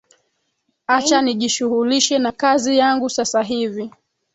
Acha 0.87 1.21
nijishughulishe 1.21 2.19
na 2.19 2.31
kazi 2.31 2.77
yangu 2.77 3.09
sasa 3.09 3.41
hivi. 3.43 3.91